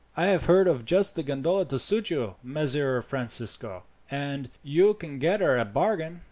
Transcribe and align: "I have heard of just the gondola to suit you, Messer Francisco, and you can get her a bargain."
"I 0.17 0.25
have 0.29 0.45
heard 0.45 0.67
of 0.67 0.83
just 0.83 1.13
the 1.13 1.21
gondola 1.21 1.65
to 1.65 1.77
suit 1.77 2.09
you, 2.09 2.33
Messer 2.41 3.03
Francisco, 3.03 3.83
and 4.09 4.49
you 4.63 4.95
can 4.95 5.19
get 5.19 5.41
her 5.41 5.59
a 5.59 5.63
bargain." 5.65 6.19